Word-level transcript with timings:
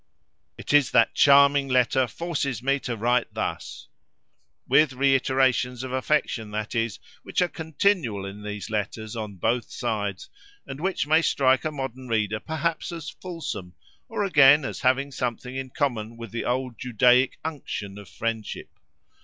It 0.57 0.73
is 0.73 0.89
that 0.89 1.13
charming 1.13 1.67
letter 1.67 2.07
forces 2.07 2.63
me 2.63 2.79
to 2.79 2.97
write 2.97 3.35
thus:" 3.35 3.87
with 4.67 4.93
reiterations 4.93 5.83
of 5.83 5.91
affection, 5.91 6.49
that 6.49 6.73
is, 6.73 6.97
which 7.21 7.39
are 7.39 7.47
continual 7.47 8.25
in 8.25 8.41
these 8.41 8.71
letters, 8.71 9.15
on 9.15 9.35
both 9.35 9.69
sides, 9.69 10.27
and 10.65 10.79
which 10.81 11.05
may 11.05 11.21
strike 11.21 11.65
a 11.65 11.71
modern 11.71 12.07
reader 12.07 12.39
perhaps 12.39 12.91
as 12.91 13.11
fulsome; 13.11 13.75
or, 14.09 14.23
again, 14.23 14.65
as 14.65 14.81
having 14.81 15.11
something 15.11 15.55
in 15.55 15.69
common 15.69 16.17
with 16.17 16.31
the 16.31 16.45
old 16.45 16.79
Judaic 16.79 17.37
unction 17.45 17.99
of 17.99 18.09
friendship. 18.09 18.69